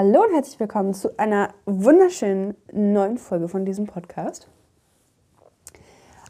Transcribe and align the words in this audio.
Hallo 0.00 0.22
und 0.22 0.32
herzlich 0.32 0.60
willkommen 0.60 0.94
zu 0.94 1.18
einer 1.18 1.52
wunderschönen 1.66 2.54
neuen 2.70 3.18
Folge 3.18 3.48
von 3.48 3.64
diesem 3.64 3.86
Podcast. 3.88 4.46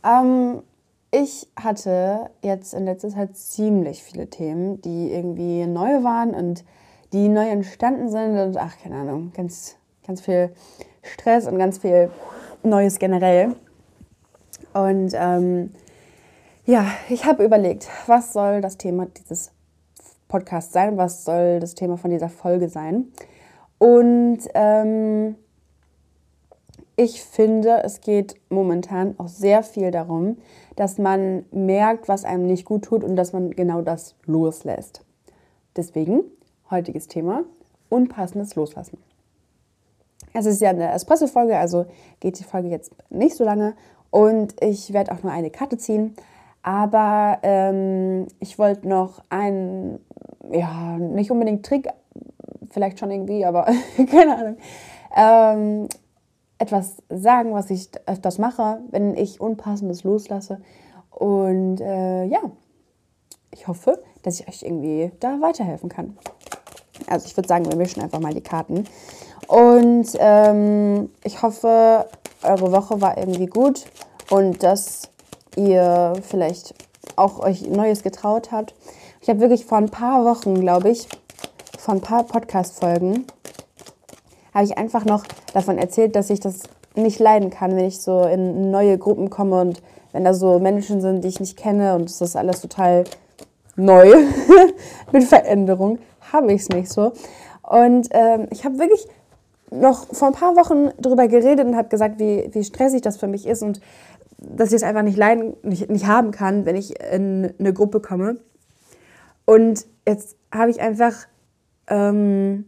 Ähm, 0.03 0.63
ich 1.11 1.47
hatte 1.55 2.31
jetzt 2.41 2.73
in 2.73 2.87
letzter 2.87 3.11
Zeit 3.11 3.37
ziemlich 3.37 4.03
viele 4.03 4.31
Themen, 4.31 4.81
die 4.81 5.13
irgendwie 5.13 5.67
neu 5.67 6.03
waren 6.03 6.31
und 6.31 6.65
die 7.13 7.29
neu 7.29 7.47
entstanden 7.47 8.09
sind 8.09 8.39
und 8.39 8.57
ach, 8.57 8.79
keine 8.83 8.97
Ahnung, 8.97 9.33
ganz, 9.35 9.77
ganz 10.07 10.23
viel 10.23 10.51
Stress 11.03 11.47
und 11.47 11.59
ganz 11.59 11.77
viel 11.77 12.11
Neues 12.63 12.99
generell. 12.99 13.55
Und 14.73 15.13
ähm, 15.13 15.75
ja, 16.65 16.87
ich 17.11 17.27
habe 17.27 17.45
überlegt, 17.45 17.87
was 18.07 18.33
soll 18.33 18.63
das 18.63 18.79
Thema 18.79 19.05
dieses 19.05 19.53
Podcasts 20.27 20.73
sein, 20.73 20.97
was 20.97 21.27
soll 21.27 21.61
das 21.61 21.75
Thema 21.75 21.99
von 21.99 22.11
dieser 22.11 22.31
Folge 22.31 22.71
sein. 22.71 23.13
Und 23.79 24.39
ähm, 24.55 25.37
ich 26.97 27.23
finde, 27.23 27.83
es 27.85 28.01
geht 28.01 28.35
momentan 28.49 29.15
auch 29.19 29.29
sehr 29.29 29.63
viel 29.63 29.93
darum, 29.93 30.39
dass 30.75 30.99
man 30.99 31.45
merkt, 31.53 32.09
was 32.09 32.25
einem 32.25 32.47
nicht 32.47 32.65
gut 32.65 32.85
tut 32.85 33.05
und 33.05 33.15
dass 33.15 33.33
man 33.33 33.51
genau 33.53 33.83
das 33.83 34.17
loslässt. 34.27 35.05
Deswegen, 35.77 36.25
heutiges 36.71 37.07
Thema, 37.07 37.45
unpassendes 37.89 38.57
Loslassen. 38.57 38.99
Es 40.35 40.47
ist 40.47 40.61
ja 40.61 40.71
eine 40.71 40.93
Espresso-Folge, 40.93 41.57
also 41.57 41.87
geht 42.21 42.39
die 42.39 42.45
Folge 42.45 42.69
jetzt 42.69 42.93
nicht 43.11 43.37
so 43.37 43.45
lange 43.45 43.75
und 44.11 44.55
ich 44.61 44.93
werde 44.93 45.13
auch 45.13 45.23
nur 45.23 45.33
eine 45.33 45.51
Karte 45.51 45.79
ziehen. 45.79 46.15
Aber 46.63 47.39
ähm, 47.43 48.27
ich 48.41 48.59
wollte 48.59 48.89
noch 48.89 49.23
einen, 49.31 50.01
ja, 50.51 50.99
nicht 50.99 51.31
unbedingt 51.31 51.65
Trick, 51.65 51.89
vielleicht 52.71 52.99
schon 52.99 53.11
irgendwie, 53.11 53.45
aber 53.45 53.67
keine 54.11 54.37
Ahnung, 54.37 54.57
ähm, 55.17 55.89
etwas 56.59 56.97
sagen, 57.09 57.55
was 57.55 57.71
ich 57.71 57.91
öfters 58.07 58.39
mache, 58.39 58.81
wenn 58.91 59.17
ich 59.17 59.41
Unpassendes 59.41 60.05
loslasse. 60.05 60.61
Und 61.11 61.81
äh, 61.81 62.25
ja, 62.25 62.41
ich 63.53 63.67
hoffe, 63.69 64.03
dass 64.23 64.41
ich 64.41 64.49
euch 64.49 64.63
irgendwie 64.63 65.13
da 65.21 65.41
weiterhelfen 65.41 65.89
kann. 65.89 66.17
Also 67.07 67.27
ich 67.27 67.37
würde 67.37 67.49
sagen, 67.49 67.67
wir 67.67 67.77
mischen 67.77 68.03
einfach 68.03 68.21
mal 68.21 68.35
die 68.35 68.43
Karten. 68.43 68.85
Und 69.47 70.09
ähm, 70.19 71.11
ich 71.25 71.43
hoffe, 71.43 72.07
eure 72.43 72.73
Woche 72.73 73.01
war 73.01 73.17
irgendwie 73.17 73.47
gut 73.47 73.87
und 74.31 74.63
dass 74.63 75.11
ihr 75.57 76.13
vielleicht 76.23 76.75
auch 77.17 77.41
euch 77.41 77.63
Neues 77.67 78.03
getraut 78.03 78.53
habt. 78.53 78.75
Ich 79.21 79.29
habe 79.29 79.41
wirklich 79.41 79.65
vor 79.65 79.79
ein 79.79 79.89
paar 79.89 80.25
Wochen, 80.25 80.61
glaube 80.61 80.91
ich, 80.91 81.09
vor 81.89 81.95
ein 81.95 82.03
paar 82.03 82.25
Podcast-Folgen, 82.25 83.25
habe 84.53 84.65
ich 84.67 84.77
einfach 84.77 85.07
noch 85.07 85.25
davon 85.55 85.79
erzählt, 85.79 86.17
dass 86.17 86.29
ich 86.29 86.39
das 86.39 86.65
nicht 86.95 87.19
leiden 87.19 87.49
kann, 87.49 87.75
wenn 87.77 87.87
ich 87.87 88.03
so 88.03 88.25
in 88.25 88.71
neue 88.71 88.99
Gruppen 88.99 89.31
komme 89.31 89.59
und 89.63 89.81
wenn 90.13 90.23
da 90.23 90.35
so 90.35 90.59
Menschen 90.59 91.01
sind, 91.01 91.25
die 91.25 91.29
ich 91.29 91.41
nicht 91.41 91.57
kenne 91.57 91.95
und 91.95 92.11
es 92.11 92.21
ist 92.21 92.37
alles 92.37 92.61
total 92.61 93.05
neu 93.77 94.15
mit 95.13 95.25
Veränderung, 95.25 95.99
habe 96.31 96.53
ich 96.53 96.61
es 96.61 96.69
nicht 96.69 96.93
so. 96.93 97.13
Und 97.63 98.09
ähm, 98.11 98.49
ich 98.51 98.67
habe 98.67 98.79
wirklich 98.79 99.07
noch 99.71 100.15
vor 100.15 100.29
ein 100.29 100.35
paar 100.35 100.57
Wochen 100.57 100.91
darüber 100.99 101.27
geredet 101.27 101.65
und 101.65 101.75
habe 101.75 101.89
gesagt, 101.89 102.19
wie, 102.19 102.51
wie 102.53 102.65
stressig 102.65 103.01
das 103.01 103.17
für 103.17 103.29
mich 103.29 103.47
ist 103.47 103.63
und 103.63 103.81
dass 104.37 104.69
ich 104.69 104.75
es 104.75 104.83
einfach 104.83 105.01
nicht 105.01 105.17
leiden, 105.17 105.57
nicht, 105.63 105.89
nicht 105.89 106.07
haben 106.07 106.33
kann, 106.33 106.67
wenn 106.67 106.77
ich 106.77 107.01
in 107.01 107.55
eine 107.59 107.73
Gruppe 107.73 108.01
komme. 108.01 108.37
Und 109.47 109.87
jetzt 110.07 110.37
habe 110.53 110.71
ich 110.71 110.83
einfach 110.83 111.15
ähm, 111.89 112.67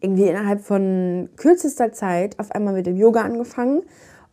irgendwie 0.00 0.28
innerhalb 0.28 0.60
von 0.60 1.28
kürzester 1.36 1.92
Zeit 1.92 2.38
auf 2.38 2.50
einmal 2.52 2.74
mit 2.74 2.86
dem 2.86 2.96
Yoga 2.96 3.22
angefangen. 3.22 3.82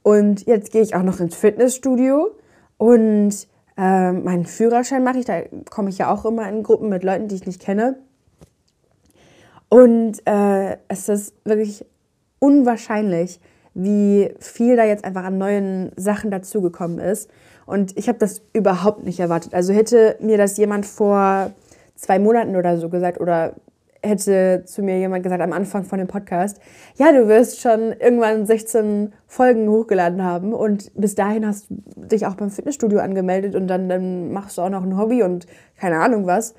Und 0.01 0.45
jetzt 0.45 0.71
gehe 0.71 0.81
ich 0.81 0.95
auch 0.95 1.03
noch 1.03 1.19
ins 1.19 1.35
Fitnessstudio 1.35 2.31
und 2.77 3.47
äh, 3.77 4.11
meinen 4.11 4.45
Führerschein 4.45 5.03
mache 5.03 5.19
ich. 5.19 5.25
Da 5.25 5.41
komme 5.69 5.89
ich 5.89 5.97
ja 5.97 6.11
auch 6.11 6.25
immer 6.25 6.47
in 6.49 6.63
Gruppen 6.63 6.89
mit 6.89 7.03
Leuten, 7.03 7.27
die 7.27 7.35
ich 7.35 7.45
nicht 7.45 7.61
kenne. 7.61 7.97
Und 9.69 10.21
äh, 10.27 10.77
es 10.87 11.09
ist 11.09 11.33
wirklich 11.45 11.85
unwahrscheinlich, 12.39 13.39
wie 13.73 14.33
viel 14.39 14.75
da 14.75 14.83
jetzt 14.83 15.03
einfach 15.05 15.23
an 15.23 15.37
neuen 15.37 15.91
Sachen 15.95 16.29
dazugekommen 16.29 16.99
ist. 16.99 17.29
Und 17.65 17.97
ich 17.97 18.07
habe 18.07 18.19
das 18.19 18.41
überhaupt 18.53 19.03
nicht 19.03 19.19
erwartet. 19.19 19.53
Also 19.53 19.73
hätte 19.73 20.17
mir 20.19 20.37
das 20.37 20.57
jemand 20.57 20.85
vor 20.85 21.51
zwei 21.95 22.19
Monaten 22.19 22.55
oder 22.55 22.77
so 22.77 22.89
gesagt 22.89 23.19
oder 23.19 23.55
hätte 24.03 24.63
zu 24.65 24.83
mir 24.83 24.99
jemand 24.99 25.23
gesagt 25.23 25.41
am 25.41 25.53
Anfang 25.53 25.85
von 25.85 25.97
dem 25.97 26.07
Podcast, 26.07 26.59
ja, 26.97 27.11
du 27.11 27.27
wirst 27.27 27.61
schon 27.61 27.93
irgendwann 27.93 28.45
16 28.45 29.13
Folgen 29.25 29.69
hochgeladen 29.69 30.23
haben 30.23 30.53
und 30.53 30.91
bis 30.95 31.15
dahin 31.15 31.47
hast 31.47 31.67
du 31.69 31.77
dich 32.07 32.25
auch 32.25 32.35
beim 32.35 32.49
Fitnessstudio 32.49 32.99
angemeldet 32.99 33.55
und 33.55 33.67
dann, 33.67 33.87
dann 33.87 34.31
machst 34.31 34.57
du 34.57 34.61
auch 34.61 34.69
noch 34.69 34.83
ein 34.83 34.97
Hobby 34.97 35.23
und 35.23 35.47
keine 35.77 35.99
Ahnung 35.99 36.27
was. 36.27 36.53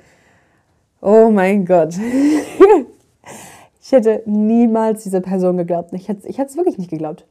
Oh 1.03 1.29
mein 1.31 1.67
Gott. 1.67 1.95
ich 3.83 3.93
hätte 3.93 4.23
niemals 4.25 5.03
diese 5.03 5.21
Person 5.21 5.59
geglaubt. 5.59 5.93
Ich 5.93 6.09
hätte 6.09 6.27
ich 6.27 6.39
es 6.39 6.57
wirklich 6.57 6.79
nicht 6.79 6.91
geglaubt. 6.91 7.27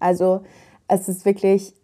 Also 0.00 0.42
es 0.88 1.08
ist 1.08 1.24
wirklich, 1.24 1.74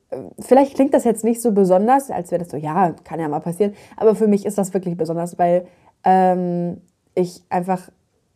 vielleicht 0.41 0.75
klingt 0.75 0.95
das 0.95 1.05
jetzt 1.05 1.23
nicht 1.23 1.41
so 1.41 1.53
besonders, 1.53 2.11
als 2.11 2.33
wäre 2.33 2.41
das 2.41 2.51
so, 2.51 2.57
ja, 2.57 2.95
kann 3.05 3.21
ja 3.21 3.29
mal 3.29 3.41
passieren, 3.41 3.75
aber 3.97 4.15
für 4.15 4.27
mich 4.27 4.47
ist 4.47 4.59
das 4.59 4.75
wirklich 4.75 4.97
besonders, 4.97 5.39
weil 5.39 5.67
ähm, 6.05 6.81
ich 7.15 7.43
einfach 7.49 7.91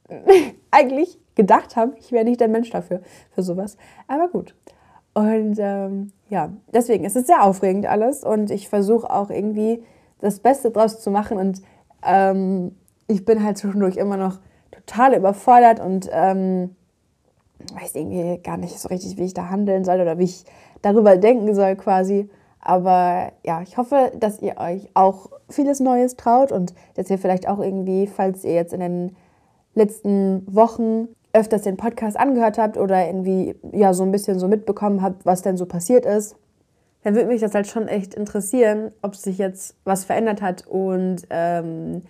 eigentlich 0.71 1.19
gedacht 1.35 1.77
habe, 1.77 1.95
ich 1.99 2.13
wäre 2.13 2.25
nicht 2.25 2.41
der 2.41 2.49
Mensch 2.49 2.71
dafür, 2.71 3.01
für 3.31 3.43
sowas. 3.43 3.77
Aber 4.07 4.29
gut. 4.29 4.55
Und 5.15 5.57
ähm, 5.59 6.13
ja, 6.29 6.53
deswegen 6.73 7.05
ist 7.05 7.17
es 7.17 7.27
sehr 7.27 7.43
aufregend 7.43 7.87
alles 7.87 8.25
und 8.25 8.51
ich 8.51 8.69
versuche 8.69 9.11
auch 9.11 9.31
irgendwie 9.31 9.83
das 10.21 10.41
Beste 10.41 10.71
draus 10.71 11.01
zu 11.01 11.11
machen 11.11 11.39
und 11.39 11.63
ähm, 12.05 12.77
ich 13.07 13.25
bin 13.25 13.43
halt 13.43 13.59
zwischendurch 13.59 13.97
immer 13.97 14.17
noch 14.17 14.39
total 14.71 15.15
überfordert 15.15 15.81
und 15.81 16.09
ähm, 16.13 16.77
weiß 17.75 17.95
irgendwie 17.95 18.41
gar 18.43 18.57
nicht 18.57 18.79
so 18.79 18.89
richtig, 18.89 19.17
wie 19.17 19.25
ich 19.25 19.35
da 19.35 19.49
handeln 19.49 19.85
soll 19.85 20.01
oder 20.01 20.19
wie 20.19 20.25
ich 20.25 20.45
darüber 20.83 21.17
denken 21.17 21.55
soll 21.55 21.77
quasi. 21.77 22.29
Aber 22.69 23.33
ja, 23.47 23.63
ich 23.63 23.79
hoffe, 23.79 24.13
dass 24.21 24.43
ihr 24.43 24.59
euch 24.59 24.91
auch 24.93 25.31
vieles 25.49 25.81
Neues 25.81 26.17
traut 26.17 26.53
und 26.53 26.75
dass 26.97 27.09
ihr 27.09 27.17
vielleicht 27.17 27.49
auch 27.49 27.61
irgendwie, 27.61 28.07
falls 28.07 28.45
ihr 28.45 28.53
jetzt 28.53 28.75
in 28.75 28.81
den 28.81 29.17
letzten 29.75 30.43
Wochen 30.55 31.09
öfters 31.33 31.63
den 31.63 31.79
Podcast 31.79 32.19
angehört 32.19 32.59
habt 32.59 32.77
oder 32.77 33.07
irgendwie 33.07 33.55
ja 33.73 33.95
so 33.95 34.03
ein 34.03 34.13
bisschen 34.13 34.39
so 34.39 34.49
mitbekommen 34.49 35.01
habt, 35.01 35.25
was 35.25 35.41
denn 35.41 35.57
so 35.57 35.65
passiert 35.65 36.05
ist, 36.05 36.37
dann 37.05 37.15
würde 37.15 37.29
mich 37.29 37.41
das 37.41 37.55
halt 37.55 37.69
schon 37.69 37.89
echt 37.89 38.13
interessieren, 38.13 38.93
ob 39.01 39.17
sich 39.17 39.39
jetzt 39.39 39.75
was 39.85 40.05
verändert 40.05 40.43
hat 40.43 40.67
und 40.67 41.23
ähm, 41.31 42.03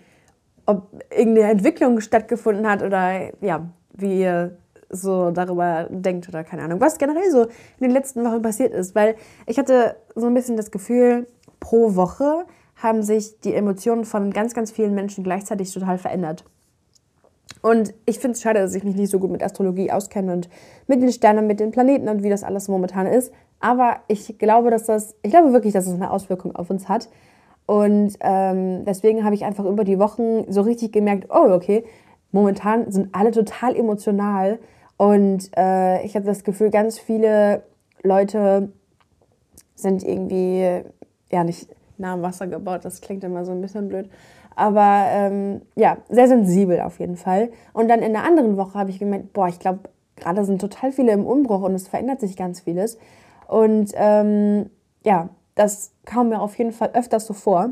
ob 0.67 0.89
irgendeine 1.17 1.53
Entwicklung 1.53 2.01
stattgefunden 2.01 2.69
hat 2.69 2.83
oder 2.83 3.31
ja, 3.41 3.69
wie 3.93 4.23
ihr 4.23 4.57
so 4.91 5.31
darüber 5.31 5.87
denkt 5.91 6.29
oder 6.29 6.45
keine 6.45 6.63
Ahnung, 6.63 6.81
was 6.81 6.99
generell 6.99 7.31
so 7.31 7.43
in 7.43 7.51
den 7.81 7.91
letzten 7.91 8.25
Wochen 8.25 8.43
passiert 8.43 8.73
ist. 8.73 8.95
Weil 8.95 9.17
ich 9.47 9.59
hatte 9.59 9.97
so 10.15 10.27
ein 10.27 10.35
bisschen 10.35 10.57
das 10.57 10.71
Gefühl, 10.71 11.27
pro 11.61 11.95
Woche 11.95 12.45
haben 12.77 13.03
sich 13.03 13.41
die 13.41 13.55
Emotionen 13.55 14.05
von 14.05 14.33
ganz, 14.33 14.55
ganz 14.55 14.71
vielen 14.71 14.95
Menschen 14.95 15.25
gleichzeitig 15.25 15.73
total 15.73 15.99
verändert. 15.99 16.45
Und 17.61 17.93
ich 18.07 18.19
finde 18.19 18.37
es 18.37 18.43
schade, 18.43 18.61
dass 18.61 18.75
ich 18.75 18.85
mich 18.85 18.95
nicht 18.95 19.11
so 19.11 19.19
gut 19.19 19.31
mit 19.31 19.43
Astrologie 19.43 19.91
auskenne 19.91 20.33
und 20.33 20.49
mit 20.87 21.03
den 21.03 21.11
Sternen, 21.11 21.47
mit 21.47 21.59
den 21.61 21.73
Planeten 21.73 22.09
und 22.09 22.23
wie 22.23 22.31
das 22.31 22.45
alles 22.45 22.69
momentan 22.69 23.07
ist. 23.07 23.33
Aber 23.61 23.97
ich 24.07 24.39
glaube, 24.39 24.71
dass 24.71 24.85
das, 24.85 25.17
ich 25.23 25.31
glaube 25.31 25.53
wirklich, 25.53 25.73
dass 25.73 25.87
es 25.87 25.95
eine 25.95 26.11
Auswirkung 26.11 26.55
auf 26.55 26.71
uns 26.71 26.89
hat. 26.89 27.09
Und 27.67 28.15
ähm, 28.21 28.85
deswegen 28.85 29.25
habe 29.25 29.35
ich 29.35 29.45
einfach 29.45 29.65
über 29.65 29.85
die 29.85 29.99
Wochen 29.99 30.51
so 30.51 30.61
richtig 30.61 30.93
gemerkt, 30.93 31.27
oh, 31.31 31.51
okay, 31.51 31.85
momentan 32.31 32.91
sind 32.91 33.09
alle 33.13 33.33
total 33.33 33.75
emotional 33.77 34.59
und 34.99 35.51
äh, 35.57 36.03
ich 36.05 36.17
habe 36.17 36.27
das 36.27 36.45
Gefühl, 36.45 36.71
ganz 36.71 36.99
viele 36.99 37.63
Leute 38.03 38.73
sind 39.75 40.03
irgendwie, 40.03 40.83
ja, 41.31 41.45
nicht 41.45 41.69
nah 41.97 42.15
am 42.15 42.23
Wasser 42.23 42.49
gebaut, 42.49 42.85
das 42.85 43.01
klingt 43.01 43.25
immer 43.25 43.45
so 43.45 43.53
ein 43.53 43.61
bisschen 43.61 43.89
blöd. 43.89 44.11
Aber 44.57 45.07
ähm, 45.11 45.63
ja, 45.77 45.99
sehr 46.09 46.27
sensibel 46.27 46.81
auf 46.81 46.99
jeden 46.99 47.17
Fall. 47.17 47.51
Und 47.73 47.89
dann 47.89 48.03
in 48.03 48.13
der 48.13 48.25
anderen 48.25 48.57
Woche 48.57 48.77
habe 48.77 48.91
ich 48.91 48.99
gemerkt, 48.99 49.33
boah, 49.33 49.47
ich 49.47 49.61
glaube, 49.61 49.89
gerade 50.17 50.45
sind 50.45 50.61
total 50.61 50.91
viele 50.91 51.13
im 51.13 51.25
Umbruch 51.25 51.63
und 51.63 51.75
es 51.75 51.87
verändert 51.87 52.19
sich 52.19 52.37
ganz 52.37 52.61
vieles. 52.63 52.99
Und 53.47 53.93
ähm, 53.95 54.69
ja, 55.05 55.29
das 55.55 55.93
kam 56.07 56.31
mir 56.31 56.41
auf 56.41 56.59
jeden 56.59 56.73
Fall 56.73 56.91
öfters 56.95 57.25
so 57.25 57.35
vor. 57.35 57.71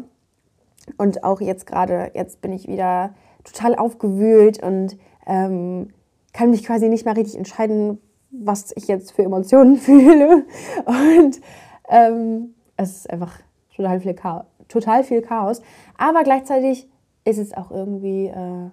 Und 0.96 1.25
auch 1.25 1.40
jetzt 1.40 1.67
gerade, 1.67 2.12
jetzt 2.14 2.40
bin 2.40 2.52
ich 2.52 2.69
wieder 2.69 3.14
total 3.43 3.75
aufgewühlt 3.75 4.62
und 4.62 4.96
ähm, 5.26 5.88
kann 6.37 6.50
mich 6.50 6.65
quasi 6.65 6.91
nicht 6.91 7.06
mehr 7.06 7.17
richtig 7.17 7.37
entscheiden, 7.37 7.99
was 8.31 8.73
ich 8.77 8.88
jetzt 8.88 9.12
für 9.12 9.23
Emotionen 9.23 9.77
fühle. 9.79 10.44
Und 10.85 11.41
ähm, 11.88 12.55
es 12.77 12.97
ist 12.97 13.11
einfach 13.11 13.38
total 13.75 14.00
viel, 14.00 14.15
Chaos, 14.15 14.44
total 14.69 15.03
viel 15.03 15.23
Chaos. 15.23 15.62
Aber 15.97 16.25
gleichzeitig 16.25 16.88
ist 17.25 17.38
es 17.38 17.55
auch 17.55 17.71
irgendwie 17.71 18.27
äh, 18.27 18.71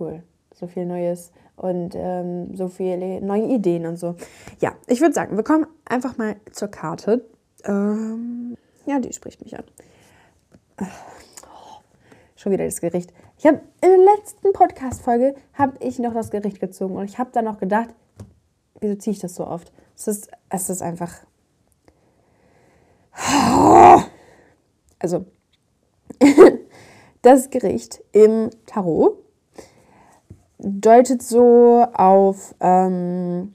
cool. 0.00 0.24
so 0.52 0.66
viel 0.66 0.86
Neues 0.86 1.30
und 1.54 1.94
ähm, 1.94 2.56
so 2.56 2.66
viele 2.66 3.20
neue 3.20 3.46
Ideen 3.46 3.86
und 3.86 3.96
so. 3.96 4.16
Ja, 4.60 4.72
ich 4.88 5.00
würde 5.00 5.14
sagen, 5.14 5.36
wir 5.36 5.44
kommen 5.44 5.66
einfach 5.84 6.18
mal 6.18 6.36
zur 6.50 6.68
Karte. 6.68 7.24
Ähm, 7.64 8.56
ja, 8.86 8.98
die 8.98 9.12
spricht 9.12 9.40
mich 9.42 9.56
an. 9.56 9.64
Oh, 10.80 11.80
schon 12.34 12.50
wieder 12.50 12.64
das 12.64 12.80
Gericht. 12.80 13.12
Ich 13.38 13.46
habe 13.46 13.60
in 13.80 13.88
der 13.88 14.16
letzten 14.16 14.52
Podcast-Folge 14.52 15.36
habe 15.54 15.76
ich 15.78 16.00
noch 16.00 16.12
das 16.12 16.32
Gericht 16.32 16.58
gezogen 16.58 16.96
und 16.96 17.04
ich 17.04 17.20
habe 17.20 17.30
dann 17.32 17.44
noch 17.44 17.58
gedacht, 17.58 17.90
wieso 18.80 18.96
ziehe 18.96 19.14
ich 19.14 19.20
das 19.20 19.36
so 19.36 19.46
oft? 19.46 19.72
Es 19.96 20.08
ist, 20.08 20.30
es 20.48 20.68
ist 20.68 20.82
einfach. 20.82 21.14
Also, 24.98 25.26
das 27.22 27.50
Gericht 27.50 28.02
im 28.10 28.50
Tarot 28.66 29.22
deutet 30.58 31.22
so 31.22 31.86
auf, 31.94 32.56
ähm, 32.58 33.54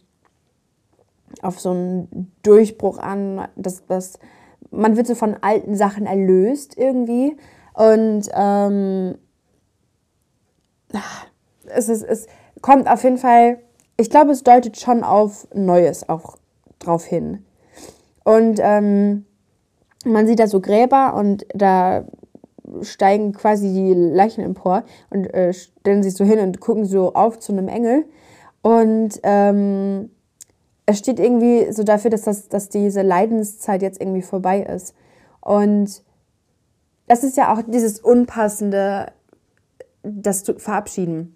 auf 1.42 1.60
so 1.60 1.72
einen 1.72 2.32
Durchbruch 2.42 3.00
an, 3.00 3.50
dass, 3.58 3.86
dass 3.88 4.18
man 4.72 4.96
wird 4.96 5.08
so 5.08 5.16
von 5.16 5.36
alten 5.42 5.76
Sachen 5.76 6.06
erlöst 6.06 6.78
irgendwie 6.78 7.36
und 7.74 8.30
ähm, 8.34 9.18
es, 11.66 11.90
ist, 11.90 12.04
es 12.04 12.28
kommt 12.62 12.88
auf 12.88 13.04
jeden 13.04 13.18
Fall, 13.18 13.60
ich 13.98 14.10
glaube, 14.10 14.32
es 14.32 14.44
deutet 14.44 14.80
schon 14.80 15.04
auf 15.04 15.48
Neues 15.54 16.08
auch 16.10 16.38
drauf 16.80 17.06
hin. 17.06 17.46
Und 18.24 18.60
ähm, 18.62 19.26
man 20.06 20.28
sieht 20.28 20.40
da 20.40 20.48
so 20.48 20.62
Gräber 20.62 21.16
und 21.16 21.46
da 21.54 22.06
steigen 22.82 23.34
quasi 23.34 23.68
die 23.68 23.94
Leichen 23.94 24.44
empor 24.44 24.84
und 25.10 25.34
äh, 25.34 25.54
stellen 25.54 26.04
sich 26.04 26.16
so 26.16 26.26
hin 26.26 26.40
und 26.40 26.60
gucken 26.60 26.86
so 26.86 27.14
auf 27.14 27.40
zu 27.40 27.52
einem 27.52 27.68
Engel. 27.68 28.06
Und 28.62 29.20
ähm, 29.24 30.10
es 30.86 31.00
steht 31.00 31.20
irgendwie 31.20 31.72
so 31.72 31.84
dafür, 31.84 32.10
dass, 32.10 32.24
das, 32.24 32.50
dass 32.50 32.70
diese 32.70 33.02
Leidenszeit 33.02 33.82
jetzt 33.82 34.02
irgendwie 34.02 34.22
vorbei 34.22 34.62
ist. 34.62 34.96
Und 35.42 36.04
das 37.08 37.24
ist 37.24 37.38
ja 37.38 37.54
auch 37.54 37.62
dieses 37.68 38.00
Unpassende, 38.00 39.12
das 40.04 40.44
zu 40.44 40.60
verabschieden. 40.60 41.36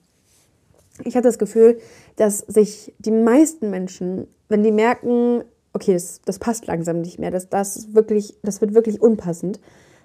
Ich 1.03 1.15
habe 1.15 1.23
das 1.23 1.39
Gefühl, 1.39 1.79
dass 2.15 2.39
sich 2.39 2.93
die 2.99 3.11
meisten 3.11 3.69
Menschen, 3.69 4.27
wenn 4.49 4.63
die 4.63 4.71
merken, 4.71 5.43
okay, 5.73 5.93
das, 5.93 6.21
das 6.25 6.39
passt 6.39 6.67
langsam 6.67 7.01
nicht 7.01 7.19
mehr, 7.19 7.31
das, 7.31 7.49
das, 7.49 7.93
wirklich, 7.93 8.35
das 8.43 8.61
wird 8.61 8.73
wirklich 8.73 9.01
unpassend, 9.01 9.59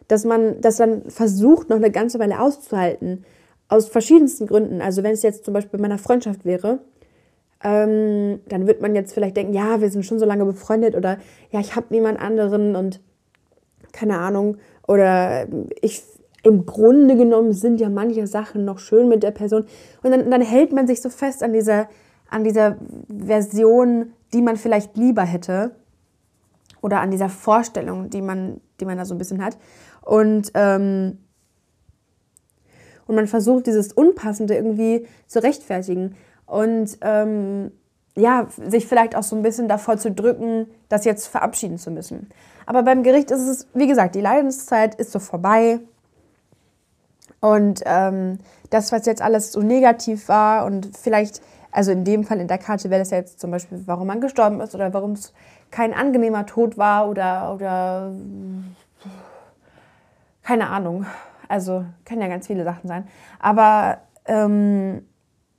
dass 0.08 0.24
man 0.24 0.60
das 0.60 0.76
dann 0.76 1.10
versucht, 1.10 1.70
noch 1.70 1.76
eine 1.76 1.90
ganze 1.90 2.18
Weile 2.18 2.40
auszuhalten. 2.40 3.24
Aus 3.68 3.88
verschiedensten 3.88 4.46
Gründen. 4.46 4.82
Also 4.82 5.02
wenn 5.02 5.12
es 5.12 5.22
jetzt 5.22 5.46
zum 5.46 5.54
Beispiel 5.54 5.78
bei 5.78 5.82
meiner 5.82 5.98
Freundschaft 5.98 6.44
wäre, 6.44 6.80
ähm, 7.64 8.40
dann 8.48 8.66
wird 8.66 8.82
man 8.82 8.94
jetzt 8.94 9.14
vielleicht 9.14 9.36
denken, 9.36 9.54
ja, 9.54 9.80
wir 9.80 9.90
sind 9.90 10.04
schon 10.04 10.18
so 10.18 10.26
lange 10.26 10.44
befreundet 10.44 10.94
oder 10.94 11.18
ja, 11.50 11.60
ich 11.60 11.74
habe 11.74 11.86
niemand 11.90 12.20
anderen 12.20 12.76
und 12.76 13.00
keine 13.92 14.18
Ahnung. 14.18 14.58
Oder 14.86 15.46
ich 15.80 16.02
im 16.42 16.66
Grunde 16.66 17.16
genommen 17.16 17.52
sind 17.52 17.80
ja 17.80 17.88
manche 17.88 18.26
Sachen 18.26 18.64
noch 18.64 18.78
schön 18.78 19.08
mit 19.08 19.22
der 19.22 19.30
Person. 19.30 19.64
Und 20.02 20.10
dann, 20.10 20.30
dann 20.30 20.40
hält 20.40 20.72
man 20.72 20.86
sich 20.86 21.00
so 21.00 21.08
fest 21.08 21.42
an 21.42 21.52
dieser, 21.52 21.88
an 22.28 22.44
dieser 22.44 22.76
Version, 23.08 24.12
die 24.32 24.42
man 24.42 24.56
vielleicht 24.56 24.96
lieber 24.96 25.22
hätte. 25.22 25.76
Oder 26.80 27.00
an 27.00 27.12
dieser 27.12 27.28
Vorstellung, 27.28 28.10
die 28.10 28.22
man, 28.22 28.60
die 28.80 28.84
man 28.84 28.98
da 28.98 29.04
so 29.04 29.14
ein 29.14 29.18
bisschen 29.18 29.44
hat. 29.44 29.56
Und, 30.00 30.50
ähm, 30.54 31.18
und 33.06 33.14
man 33.14 33.28
versucht, 33.28 33.66
dieses 33.66 33.92
Unpassende 33.92 34.54
irgendwie 34.54 35.06
zu 35.28 35.42
rechtfertigen. 35.42 36.16
Und 36.46 36.98
ähm, 37.02 37.70
ja, 38.16 38.48
sich 38.68 38.86
vielleicht 38.86 39.14
auch 39.16 39.22
so 39.22 39.36
ein 39.36 39.42
bisschen 39.42 39.68
davor 39.68 39.96
zu 39.96 40.10
drücken, 40.10 40.66
das 40.88 41.04
jetzt 41.04 41.28
verabschieden 41.28 41.78
zu 41.78 41.90
müssen. 41.90 42.28
Aber 42.66 42.82
beim 42.82 43.02
Gericht 43.02 43.30
ist 43.30 43.46
es, 43.46 43.68
wie 43.74 43.86
gesagt, 43.86 44.14
die 44.14 44.20
Leidenszeit 44.20 44.96
ist 44.96 45.12
so 45.12 45.18
vorbei. 45.18 45.80
Und 47.42 47.82
ähm, 47.86 48.38
das, 48.70 48.92
was 48.92 49.04
jetzt 49.04 49.20
alles 49.20 49.50
so 49.50 49.60
negativ 49.62 50.28
war 50.28 50.64
und 50.64 50.96
vielleicht, 50.96 51.42
also 51.72 51.90
in 51.90 52.04
dem 52.04 52.22
Fall 52.22 52.38
in 52.38 52.46
der 52.46 52.58
Karte 52.58 52.88
wäre 52.88 53.00
das 53.00 53.10
ja 53.10 53.18
jetzt 53.18 53.40
zum 53.40 53.50
Beispiel, 53.50 53.82
warum 53.86 54.06
man 54.06 54.20
gestorben 54.20 54.60
ist 54.60 54.76
oder 54.76 54.94
warum 54.94 55.12
es 55.12 55.34
kein 55.72 55.92
angenehmer 55.92 56.46
Tod 56.46 56.78
war 56.78 57.08
oder, 57.08 57.52
oder 57.52 58.12
keine 60.44 60.68
Ahnung. 60.68 61.04
Also 61.48 61.84
können 62.04 62.20
ja 62.20 62.28
ganz 62.28 62.46
viele 62.46 62.62
Sachen 62.62 62.86
sein. 62.86 63.08
Aber 63.40 63.98
ähm, 64.26 65.04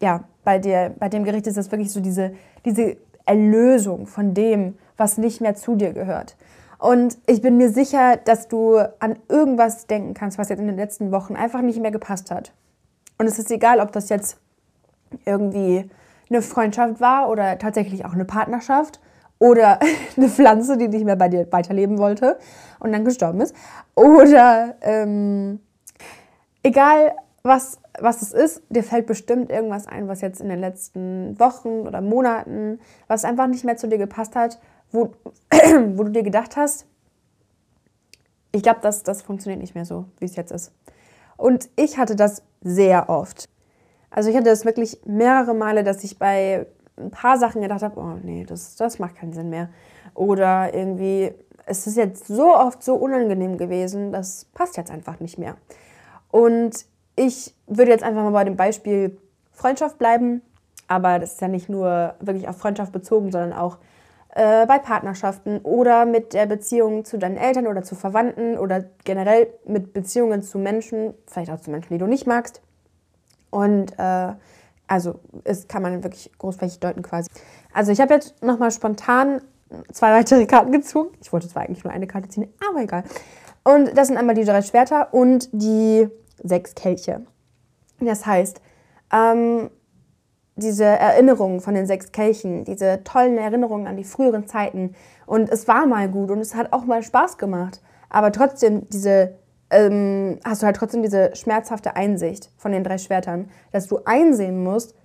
ja, 0.01 0.23
bei, 0.45 0.59
dir, 0.59 0.95
bei 0.97 1.09
dem 1.09 1.25
Gericht 1.25 1.47
ist 1.47 1.57
das 1.57 1.69
wirklich 1.69 1.91
so 1.91 1.99
diese, 1.99 2.33
diese 2.63 2.95
Erlösung 3.25 4.07
von 4.07 4.33
dem, 4.33 4.77
was 4.95 5.17
nicht 5.17 5.41
mehr 5.41 5.55
zu 5.55 5.75
dir 5.75 5.91
gehört. 5.91 6.37
Und 6.83 7.17
ich 7.27 7.41
bin 7.41 7.55
mir 7.55 7.69
sicher, 7.69 8.17
dass 8.17 8.49
du 8.49 8.75
an 8.99 9.17
irgendwas 9.29 9.87
denken 9.87 10.13
kannst, 10.13 10.37
was 10.37 10.49
jetzt 10.49 10.59
in 10.59 10.67
den 10.67 10.75
letzten 10.75 11.13
Wochen 11.13 11.33
einfach 11.33 11.61
nicht 11.61 11.79
mehr 11.79 11.91
gepasst 11.91 12.29
hat. 12.29 12.51
Und 13.17 13.25
es 13.25 13.39
ist 13.39 13.49
egal, 13.51 13.79
ob 13.79 13.93
das 13.93 14.09
jetzt 14.09 14.37
irgendwie 15.23 15.89
eine 16.29 16.41
Freundschaft 16.41 16.99
war 16.99 17.29
oder 17.29 17.57
tatsächlich 17.57 18.03
auch 18.03 18.11
eine 18.11 18.25
Partnerschaft 18.25 18.99
oder 19.39 19.79
eine 20.17 20.27
Pflanze, 20.27 20.75
die 20.75 20.89
nicht 20.89 21.05
mehr 21.05 21.15
bei 21.15 21.29
dir 21.29 21.49
weiterleben 21.53 21.99
wollte 21.99 22.37
und 22.81 22.91
dann 22.91 23.05
gestorben 23.05 23.39
ist. 23.39 23.55
Oder 23.95 24.75
ähm, 24.81 25.61
egal, 26.63 27.15
was, 27.43 27.79
was 27.97 28.21
es 28.21 28.33
ist, 28.33 28.61
dir 28.67 28.83
fällt 28.83 29.05
bestimmt 29.05 29.49
irgendwas 29.49 29.87
ein, 29.87 30.09
was 30.09 30.19
jetzt 30.19 30.41
in 30.41 30.49
den 30.49 30.59
letzten 30.59 31.39
Wochen 31.39 31.87
oder 31.87 32.01
Monaten, 32.01 32.81
was 33.07 33.23
einfach 33.23 33.47
nicht 33.47 33.63
mehr 33.63 33.77
zu 33.77 33.87
dir 33.87 33.97
gepasst 33.97 34.35
hat, 34.35 34.59
wo, 34.93 35.11
wo 35.95 36.03
du 36.03 36.11
dir 36.11 36.23
gedacht 36.23 36.55
hast, 36.55 36.85
ich 38.53 38.63
glaube, 38.63 38.79
das, 38.81 39.03
das 39.03 39.21
funktioniert 39.23 39.59
nicht 39.59 39.75
mehr 39.75 39.85
so, 39.85 40.05
wie 40.19 40.25
es 40.25 40.35
jetzt 40.35 40.51
ist. 40.51 40.71
Und 41.35 41.69
ich 41.75 41.97
hatte 41.97 42.15
das 42.15 42.43
sehr 42.61 43.09
oft. 43.09 43.49
Also 44.11 44.29
ich 44.29 44.35
hatte 44.35 44.49
das 44.49 44.63
wirklich 44.63 44.99
mehrere 45.05 45.55
Male, 45.55 45.83
dass 45.83 46.03
ich 46.03 46.19
bei 46.19 46.67
ein 46.97 47.09
paar 47.09 47.37
Sachen 47.37 47.61
gedacht 47.61 47.81
habe, 47.81 47.99
oh 47.99 48.19
nee, 48.23 48.45
das, 48.45 48.75
das 48.75 48.99
macht 48.99 49.15
keinen 49.15 49.33
Sinn 49.33 49.49
mehr. 49.49 49.69
Oder 50.13 50.73
irgendwie, 50.73 51.33
es 51.65 51.87
ist 51.87 51.97
jetzt 51.97 52.27
so 52.27 52.55
oft 52.55 52.83
so 52.83 52.93
unangenehm 52.93 53.57
gewesen, 53.57 54.11
das 54.11 54.45
passt 54.53 54.77
jetzt 54.77 54.91
einfach 54.91 55.19
nicht 55.19 55.39
mehr. 55.39 55.57
Und 56.29 56.85
ich 57.15 57.55
würde 57.65 57.91
jetzt 57.91 58.03
einfach 58.03 58.23
mal 58.23 58.31
bei 58.31 58.43
dem 58.43 58.55
Beispiel 58.55 59.17
Freundschaft 59.51 59.97
bleiben, 59.97 60.43
aber 60.87 61.17
das 61.17 61.33
ist 61.33 61.41
ja 61.41 61.47
nicht 61.47 61.69
nur 61.69 62.13
wirklich 62.19 62.47
auf 62.47 62.57
Freundschaft 62.57 62.91
bezogen, 62.91 63.31
sondern 63.31 63.53
auch 63.53 63.77
äh, 64.35 64.65
bei 64.65 64.79
Partnerschaften 64.79 65.59
oder 65.59 66.05
mit 66.05 66.33
der 66.33 66.45
Beziehung 66.47 67.05
zu 67.05 67.17
deinen 67.17 67.37
Eltern 67.37 67.67
oder 67.67 67.83
zu 67.83 67.95
Verwandten 67.95 68.57
oder 68.57 68.85
generell 69.03 69.47
mit 69.65 69.93
Beziehungen 69.93 70.41
zu 70.41 70.57
Menschen, 70.57 71.13
vielleicht 71.27 71.51
auch 71.51 71.61
zu 71.61 71.69
Menschen, 71.69 71.93
die 71.93 71.99
du 71.99 72.07
nicht 72.07 72.25
magst. 72.25 72.61
Und 73.51 73.97
äh, 73.99 74.33
also 74.87 75.19
es 75.43 75.67
kann 75.67 75.83
man 75.83 76.03
wirklich 76.03 76.31
großflächig 76.37 76.79
deuten 76.79 77.03
quasi. 77.03 77.29
Also 77.73 77.91
ich 77.91 78.01
habe 78.01 78.13
jetzt 78.13 78.41
nochmal 78.43 78.71
spontan 78.71 79.41
zwei 79.91 80.11
weitere 80.11 80.45
Karten 80.45 80.71
gezogen. 80.71 81.15
Ich 81.21 81.31
wollte 81.31 81.47
zwar 81.47 81.63
eigentlich 81.63 81.83
nur 81.83 81.93
eine 81.93 82.07
Karte 82.07 82.29
ziehen, 82.29 82.51
aber 82.69 82.81
egal. 82.81 83.03
Und 83.63 83.97
das 83.97 84.07
sind 84.07 84.17
einmal 84.17 84.35
die 84.35 84.45
drei 84.45 84.61
Schwerter 84.61 85.13
und 85.13 85.49
die 85.51 86.09
sechs 86.43 86.75
Kelche. 86.75 87.21
Das 87.99 88.25
heißt, 88.25 88.59
ähm, 89.13 89.69
diese 90.63 90.85
Erinnerungen 90.85 91.59
von 91.59 91.73
den 91.73 91.85
sechs 91.85 92.11
Kelchen, 92.11 92.63
diese 92.63 93.03
tollen 93.03 93.37
Erinnerungen 93.37 93.87
an 93.87 93.97
die 93.97 94.03
früheren 94.03 94.47
Zeiten. 94.47 94.95
Und 95.25 95.49
es 95.49 95.67
war 95.67 95.85
mal 95.85 96.09
gut 96.09 96.31
und 96.31 96.39
es 96.39 96.55
hat 96.55 96.73
auch 96.73 96.85
mal 96.85 97.03
Spaß 97.03 97.37
gemacht. 97.37 97.81
Aber 98.09 98.31
trotzdem, 98.31 98.87
diese, 98.89 99.35
ähm, 99.69 100.39
hast 100.43 100.61
du 100.61 100.65
halt 100.65 100.75
trotzdem 100.75 101.03
diese 101.03 101.35
schmerzhafte 101.35 101.95
Einsicht 101.95 102.51
von 102.57 102.71
den 102.71 102.83
drei 102.83 102.97
Schwertern, 102.97 103.49
dass 103.71 103.87
du 103.87 103.99
einsehen 104.05 104.63
musst, 104.63 104.95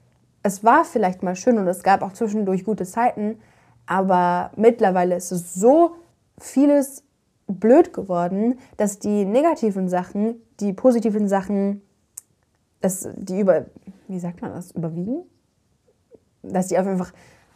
es 0.43 0.63
war 0.65 0.85
vielleicht 0.85 1.23
mal 1.23 1.37
schön 1.37 1.59
und 1.59 1.67
es 1.67 1.83
gab 1.83 2.03
auch 2.03 2.13
zwischendurch 2.13 2.65
gute 2.65 2.87
Zeiten, 2.87 3.39
aber 3.87 4.53
mittlerweile 4.57 5.17
ist 5.17 5.33
es 5.33 5.55
so 5.55 5.97
vieles 6.39 7.03
blöd 7.49 7.93
geworden, 7.93 8.59
dass 8.77 8.99
die 8.99 9.25
negativen 9.25 9.89
Sachen 9.89 10.37
die 10.61 10.73
positiven 10.73 11.29
Sachen, 11.29 11.83
dass 12.81 13.09
die 13.17 13.41
über, 13.41 13.67
wie 14.09 14.19
sagt 14.19 14.43
man 14.43 14.53
das, 14.53 14.73
überwiegen? 14.73 15.23
Dass 16.53 16.69
die 16.69 16.79
einfach, 16.79 17.13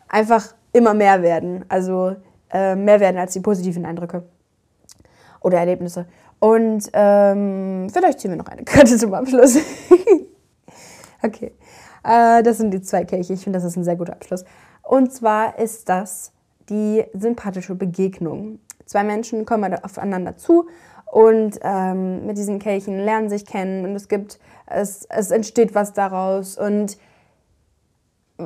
einfach 0.09 0.55
immer 0.73 0.95
mehr 0.95 1.23
werden. 1.23 1.65
Also 1.69 2.17
äh, 2.53 2.75
mehr 2.75 3.01
werden 3.01 3.19
als 3.19 3.33
die 3.33 3.41
positiven 3.41 3.85
Eindrücke 3.85 4.25
oder 5.41 5.59
Erlebnisse. 5.59 6.07
Und 6.39 6.91
ähm, 6.93 7.89
vielleicht 7.93 8.21
ziehen 8.21 8.33
wir 8.33 8.39
noch 8.39 8.49
eine 8.49 8.65
Karte 8.65 8.97
zum 8.97 9.15
Abschluss. 9.15 9.59
okay. 11.23 11.53
Äh, 12.05 12.43
das 12.43 12.59
sind 12.59 12.73
die 12.73 12.83
zwei 12.83 13.05
Kelche. 13.05 13.35
Ich 13.35 13.45
finde, 13.45 13.59
das 13.59 13.65
ist 13.65 13.77
ein 13.77 13.85
sehr 13.85 13.97
guter 13.97 14.15
Abschluss. 14.15 14.45
Und 14.83 15.13
zwar 15.13 15.59
ist 15.59 15.89
das 15.89 16.33
die 16.69 17.05
sympathische 17.15 17.75
Begegnung. 17.75 18.59
Zwei 18.87 19.05
Menschen 19.05 19.47
kommen 19.47 19.75
aufeinander 19.83 20.37
zu 20.37 20.69
und 21.07 21.59
ähm, 21.63 22.27
mit 22.27 22.39
diesen 22.39 22.59
Kelchen 22.59 22.99
lernen 22.99 23.29
sich 23.29 23.47
kennen 23.47 23.85
und 23.85 23.95
es 23.95 24.09
gibt, 24.09 24.39
es, 24.67 25.07
es 25.09 25.31
entsteht 25.31 25.75
was 25.75 25.93
daraus 25.93 26.59
und 26.59 26.97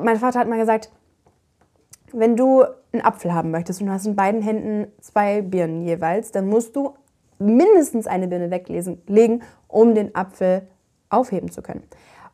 mein 0.03 0.19
Vater 0.19 0.41
hat 0.41 0.49
mal 0.49 0.59
gesagt, 0.59 0.91
wenn 2.13 2.37
du 2.37 2.65
einen 2.93 3.05
Apfel 3.05 3.35
haben 3.35 3.51
möchtest 3.51 3.81
und 3.81 3.89
du 3.89 3.93
hast 3.93 4.07
in 4.07 4.17
beiden 4.17 4.43
Händen 4.43 4.91
zwei 5.01 5.43
Birnen 5.43 5.83
jeweils, 5.83 6.33
dann 6.33 6.47
musst 6.47 6.77
du 6.77 6.95
mindestens 7.39 8.07
eine 8.07 8.29
Birne 8.29 8.51
weglegen, 8.51 9.43
um 9.69 9.95
den 9.95 10.15
Apfel 10.15 10.67
aufheben 11.11 11.51
zu 11.51 11.63
können. 11.63 11.83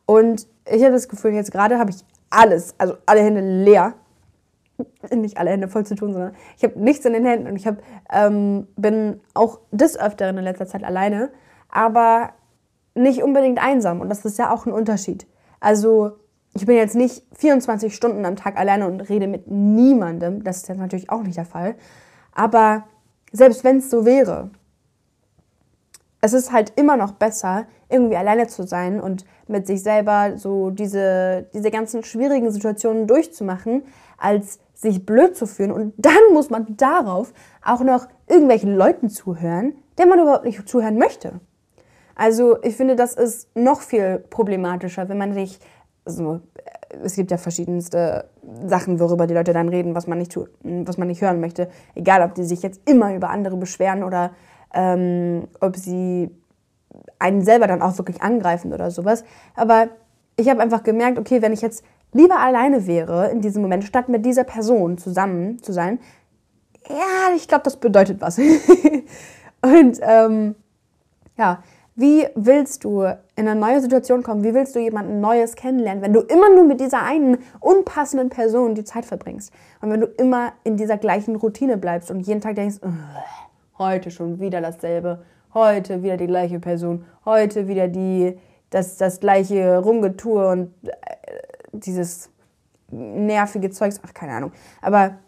Und 0.06 0.46
ich 0.66 0.82
habe 0.82 0.92
das 0.92 1.08
Gefühl, 1.08 1.32
jetzt 1.32 1.52
gerade 1.52 1.78
habe 1.78 1.90
ich 1.90 2.04
alles, 2.30 2.74
also 2.78 2.94
alle 3.06 3.20
Hände 3.20 3.40
leer. 3.40 3.94
Nicht 5.14 5.38
alle 5.38 5.50
Hände 5.50 5.68
voll 5.68 5.84
zu 5.84 5.94
tun, 5.94 6.12
sondern 6.12 6.34
ich 6.56 6.64
habe 6.64 6.78
nichts 6.78 7.04
in 7.04 7.12
den 7.12 7.24
Händen 7.24 7.46
und 7.46 7.56
ich 7.56 7.66
hab, 7.66 7.76
ähm, 8.10 8.66
bin 8.76 9.20
auch 9.34 9.60
des 9.70 9.98
Öfteren 9.98 10.38
in 10.38 10.44
letzter 10.44 10.66
Zeit 10.66 10.82
alleine, 10.82 11.30
aber 11.68 12.30
nicht 12.94 13.22
unbedingt 13.22 13.62
einsam. 13.62 14.00
Und 14.00 14.08
das 14.08 14.24
ist 14.24 14.38
ja 14.38 14.52
auch 14.52 14.66
ein 14.66 14.72
Unterschied. 14.72 15.26
Also 15.60 16.12
ich 16.54 16.66
bin 16.66 16.76
jetzt 16.76 16.94
nicht 16.94 17.24
24 17.36 17.94
Stunden 17.94 18.24
am 18.26 18.36
Tag 18.36 18.58
alleine 18.58 18.86
und 18.86 19.00
rede 19.08 19.26
mit 19.26 19.50
niemandem. 19.50 20.44
Das 20.44 20.58
ist 20.58 20.68
jetzt 20.68 20.78
natürlich 20.78 21.10
auch 21.10 21.22
nicht 21.22 21.36
der 21.36 21.46
Fall. 21.46 21.76
Aber 22.34 22.84
selbst 23.32 23.64
wenn 23.64 23.78
es 23.78 23.90
so 23.90 24.04
wäre, 24.04 24.50
es 26.20 26.32
ist 26.34 26.52
halt 26.52 26.72
immer 26.76 26.96
noch 26.96 27.12
besser, 27.12 27.66
irgendwie 27.88 28.16
alleine 28.16 28.46
zu 28.46 28.64
sein 28.64 29.00
und 29.00 29.24
mit 29.48 29.66
sich 29.66 29.82
selber 29.82 30.36
so 30.36 30.70
diese, 30.70 31.48
diese 31.52 31.70
ganzen 31.70 32.04
schwierigen 32.04 32.50
Situationen 32.50 33.06
durchzumachen, 33.06 33.82
als 34.18 34.60
sich 34.74 35.04
blöd 35.04 35.36
zu 35.36 35.46
fühlen. 35.46 35.72
Und 35.72 35.94
dann 35.96 36.32
muss 36.32 36.48
man 36.48 36.76
darauf 36.76 37.32
auch 37.64 37.80
noch 37.80 38.06
irgendwelchen 38.28 38.76
Leuten 38.76 39.08
zuhören, 39.08 39.74
denen 39.98 40.10
man 40.10 40.20
überhaupt 40.20 40.44
nicht 40.44 40.68
zuhören 40.68 40.98
möchte. 40.98 41.40
Also 42.14 42.62
ich 42.62 42.76
finde, 42.76 42.94
das 42.94 43.14
ist 43.14 43.48
noch 43.56 43.80
viel 43.80 44.18
problematischer, 44.18 45.08
wenn 45.08 45.18
man 45.18 45.34
sich, 45.34 45.58
also, 46.04 46.40
es 47.02 47.16
gibt 47.16 47.30
ja 47.30 47.36
verschiedenste 47.36 48.26
Sachen, 48.66 49.00
worüber 49.00 49.26
die 49.26 49.34
Leute 49.34 49.52
dann 49.52 49.68
reden, 49.68 49.94
was 49.94 50.06
man 50.06 50.18
nicht, 50.18 50.36
was 50.62 50.98
man 50.98 51.08
nicht 51.08 51.22
hören 51.22 51.40
möchte. 51.40 51.68
Egal, 51.94 52.22
ob 52.22 52.34
die 52.34 52.44
sich 52.44 52.62
jetzt 52.62 52.80
immer 52.88 53.14
über 53.14 53.30
andere 53.30 53.56
beschweren 53.56 54.02
oder 54.02 54.32
ähm, 54.74 55.48
ob 55.60 55.76
sie 55.76 56.30
einen 57.18 57.42
selber 57.42 57.66
dann 57.66 57.82
auch 57.82 57.96
wirklich 57.98 58.20
angreifen 58.22 58.72
oder 58.72 58.90
sowas. 58.90 59.24
Aber 59.54 59.88
ich 60.36 60.48
habe 60.48 60.60
einfach 60.60 60.82
gemerkt, 60.82 61.18
okay, 61.18 61.40
wenn 61.40 61.52
ich 61.52 61.62
jetzt 61.62 61.84
lieber 62.12 62.38
alleine 62.40 62.86
wäre 62.86 63.30
in 63.30 63.40
diesem 63.40 63.62
Moment, 63.62 63.84
statt 63.84 64.08
mit 64.08 64.24
dieser 64.26 64.44
Person 64.44 64.98
zusammen 64.98 65.62
zu 65.62 65.72
sein, 65.72 65.98
ja, 66.88 67.34
ich 67.36 67.48
glaube, 67.48 67.64
das 67.64 67.76
bedeutet 67.76 68.20
was. 68.20 68.38
und 69.62 70.00
ähm, 70.02 70.56
ja, 71.38 71.62
wie 71.94 72.26
willst 72.34 72.84
du 72.84 73.02
in 73.02 73.48
eine 73.48 73.54
neue 73.54 73.80
Situation 73.80 74.22
kommen? 74.22 74.44
Wie 74.44 74.54
willst 74.54 74.74
du 74.74 74.78
jemanden 74.80 75.20
Neues 75.20 75.56
kennenlernen, 75.56 76.02
wenn 76.02 76.12
du 76.12 76.20
immer 76.20 76.48
nur 76.54 76.64
mit 76.64 76.80
dieser 76.80 77.02
einen 77.02 77.38
unpassenden 77.60 78.30
Person 78.30 78.74
die 78.74 78.84
Zeit 78.84 79.04
verbringst? 79.04 79.52
Und 79.80 79.90
wenn 79.90 80.00
du 80.00 80.06
immer 80.06 80.52
in 80.64 80.76
dieser 80.76 80.96
gleichen 80.96 81.36
Routine 81.36 81.76
bleibst 81.76 82.10
und 82.10 82.20
jeden 82.20 82.40
Tag 82.40 82.56
denkst, 82.56 82.76
heute 83.78 84.10
schon 84.10 84.40
wieder 84.40 84.60
dasselbe 84.60 85.22
heute 85.54 86.02
wieder 86.02 86.16
die 86.16 86.26
gleiche 86.26 86.60
Person, 86.60 87.04
heute 87.24 87.68
wieder 87.68 87.88
die, 87.88 88.38
das, 88.70 88.96
das 88.96 89.20
gleiche 89.20 89.78
Rumgetue 89.78 90.48
und 90.48 90.74
äh, 90.86 90.92
dieses 91.72 92.30
nervige 92.90 93.70
Zeugs, 93.70 94.00
ach 94.04 94.14
keine 94.14 94.32
Ahnung. 94.32 94.52
Aber 94.80 95.18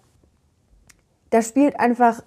da 1.30 1.42
spielt 1.42 1.78
einfach 1.80 2.22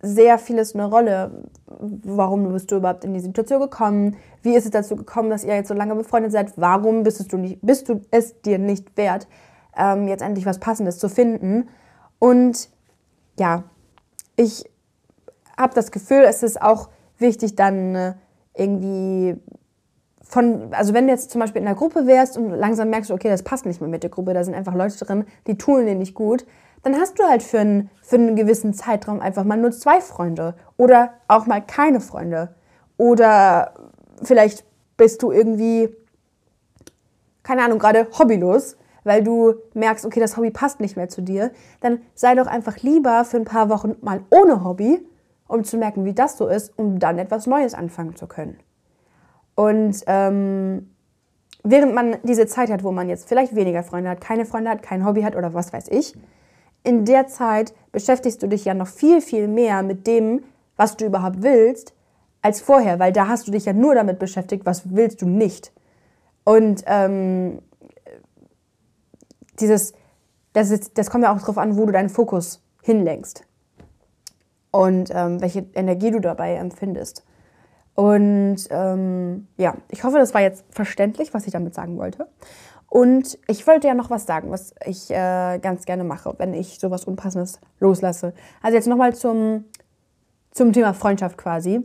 sehr 0.00 0.38
vieles 0.38 0.74
eine 0.74 0.86
Rolle. 0.86 1.44
Warum 1.66 2.52
bist 2.52 2.70
du 2.70 2.76
überhaupt 2.76 3.04
in 3.04 3.14
die 3.14 3.20
Situation 3.20 3.60
gekommen? 3.60 4.16
Wie 4.42 4.54
ist 4.54 4.64
es 4.64 4.70
dazu 4.70 4.96
gekommen, 4.96 5.30
dass 5.30 5.44
ihr 5.44 5.54
jetzt 5.54 5.68
so 5.68 5.74
lange 5.74 5.94
befreundet 5.94 6.32
seid? 6.32 6.52
Warum 6.56 7.02
bist 7.02 7.32
du, 7.32 7.36
nicht, 7.36 7.58
bist 7.62 7.88
du 7.88 8.00
es 8.10 8.40
dir 8.42 8.58
nicht 8.58 8.96
wert, 8.96 9.26
ähm, 9.76 10.06
jetzt 10.08 10.22
endlich 10.22 10.46
was 10.46 10.58
Passendes 10.58 10.98
zu 10.98 11.08
finden? 11.08 11.68
Und 12.18 12.68
ja, 13.38 13.64
ich 14.36 14.64
habe 15.56 15.74
das 15.74 15.90
Gefühl, 15.90 16.24
es 16.28 16.42
ist 16.42 16.60
auch 16.62 16.88
wichtig, 17.18 17.56
dann 17.56 17.94
äh, 17.94 18.14
irgendwie 18.54 19.36
von, 20.22 20.74
also 20.74 20.92
wenn 20.92 21.06
du 21.06 21.12
jetzt 21.12 21.30
zum 21.30 21.40
Beispiel 21.40 21.62
in 21.62 21.66
einer 21.66 21.76
Gruppe 21.76 22.06
wärst 22.06 22.36
und 22.36 22.50
langsam 22.50 22.90
merkst, 22.90 23.10
okay, 23.10 23.30
das 23.30 23.42
passt 23.42 23.66
nicht 23.66 23.80
mehr 23.80 23.88
mit 23.88 24.02
der 24.02 24.10
Gruppe, 24.10 24.34
da 24.34 24.44
sind 24.44 24.54
einfach 24.54 24.74
Leute 24.74 25.02
drin, 25.04 25.24
die 25.46 25.56
tun 25.56 25.86
dir 25.86 25.94
nicht 25.94 26.14
gut, 26.14 26.44
dann 26.82 26.96
hast 26.96 27.18
du 27.18 27.24
halt 27.24 27.42
für 27.42 27.60
einen, 27.60 27.90
für 28.02 28.16
einen 28.16 28.36
gewissen 28.36 28.74
Zeitraum 28.74 29.20
einfach 29.20 29.44
mal 29.44 29.56
nur 29.56 29.72
zwei 29.72 30.00
Freunde 30.00 30.54
oder 30.76 31.14
auch 31.28 31.46
mal 31.46 31.60
keine 31.60 32.00
Freunde. 32.00 32.54
Oder 32.96 33.74
vielleicht 34.22 34.64
bist 34.96 35.22
du 35.22 35.30
irgendwie, 35.30 35.94
keine 37.42 37.64
Ahnung, 37.64 37.78
gerade 37.78 38.08
hobbylos, 38.18 38.76
weil 39.04 39.22
du 39.22 39.54
merkst, 39.74 40.04
okay, 40.04 40.20
das 40.20 40.36
Hobby 40.36 40.50
passt 40.50 40.80
nicht 40.80 40.96
mehr 40.96 41.08
zu 41.08 41.22
dir. 41.22 41.52
Dann 41.80 42.00
sei 42.14 42.34
doch 42.34 42.46
einfach 42.46 42.78
lieber 42.78 43.24
für 43.24 43.36
ein 43.36 43.44
paar 43.44 43.68
Wochen 43.68 43.96
mal 44.00 44.22
ohne 44.30 44.64
Hobby 44.64 45.04
um 45.48 45.64
zu 45.64 45.78
merken, 45.78 46.04
wie 46.04 46.12
das 46.12 46.36
so 46.36 46.46
ist, 46.46 46.78
um 46.78 46.98
dann 46.98 47.18
etwas 47.18 47.46
Neues 47.46 47.74
anfangen 47.74 48.14
zu 48.14 48.26
können. 48.28 48.58
Und 49.54 50.04
ähm, 50.06 50.94
während 51.64 51.94
man 51.94 52.18
diese 52.22 52.46
Zeit 52.46 52.70
hat, 52.70 52.84
wo 52.84 52.92
man 52.92 53.08
jetzt 53.08 53.28
vielleicht 53.28 53.56
weniger 53.56 53.82
Freunde 53.82 54.10
hat, 54.10 54.20
keine 54.20 54.44
Freunde 54.44 54.70
hat, 54.70 54.82
kein 54.82 55.04
Hobby 55.04 55.22
hat 55.22 55.34
oder 55.34 55.54
was 55.54 55.72
weiß 55.72 55.88
ich, 55.88 56.14
in 56.88 57.04
der 57.04 57.26
Zeit 57.26 57.74
beschäftigst 57.92 58.42
du 58.42 58.46
dich 58.46 58.64
ja 58.64 58.72
noch 58.72 58.86
viel, 58.86 59.20
viel 59.20 59.46
mehr 59.46 59.82
mit 59.82 60.06
dem, 60.06 60.42
was 60.76 60.96
du 60.96 61.04
überhaupt 61.04 61.42
willst, 61.42 61.92
als 62.40 62.62
vorher, 62.62 62.98
weil 62.98 63.12
da 63.12 63.28
hast 63.28 63.46
du 63.46 63.52
dich 63.52 63.66
ja 63.66 63.74
nur 63.74 63.94
damit 63.94 64.18
beschäftigt, 64.18 64.64
was 64.64 64.94
willst 64.94 65.20
du 65.20 65.26
nicht. 65.26 65.70
Und 66.44 66.82
ähm, 66.86 67.60
dieses, 69.60 69.92
das, 70.54 70.70
ist, 70.70 70.96
das 70.96 71.10
kommt 71.10 71.24
ja 71.24 71.34
auch 71.34 71.40
darauf 71.40 71.58
an, 71.58 71.76
wo 71.76 71.84
du 71.84 71.92
deinen 71.92 72.08
Fokus 72.08 72.62
hinlenkst 72.82 73.42
und 74.70 75.10
ähm, 75.12 75.42
welche 75.42 75.66
Energie 75.74 76.10
du 76.10 76.20
dabei 76.20 76.54
empfindest. 76.54 77.22
Und 77.94 78.60
ähm, 78.70 79.48
ja, 79.58 79.74
ich 79.90 80.04
hoffe, 80.04 80.16
das 80.16 80.32
war 80.32 80.40
jetzt 80.40 80.64
verständlich, 80.70 81.34
was 81.34 81.46
ich 81.46 81.52
damit 81.52 81.74
sagen 81.74 81.98
wollte. 81.98 82.28
Und 82.88 83.38
ich 83.48 83.66
wollte 83.66 83.86
ja 83.86 83.94
noch 83.94 84.10
was 84.10 84.24
sagen, 84.24 84.50
was 84.50 84.74
ich 84.86 85.10
äh, 85.10 85.58
ganz 85.58 85.84
gerne 85.84 86.04
mache, 86.04 86.34
wenn 86.38 86.54
ich 86.54 86.78
sowas 86.78 87.04
Unpassendes 87.04 87.60
loslasse. 87.80 88.32
Also 88.62 88.76
jetzt 88.76 88.88
nochmal 88.88 89.14
zum, 89.14 89.64
zum 90.50 90.72
Thema 90.72 90.94
Freundschaft 90.94 91.36
quasi. 91.36 91.80